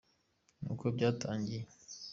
nuko 0.61 0.85
byatangiye. 0.95 1.61